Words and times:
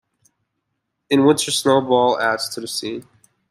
In 1.11 1.25
winter 1.25 1.51
snowfall 1.51 2.19
adds 2.19 2.49
to 2.55 2.59
the 2.61 2.67
scene. 2.67 3.05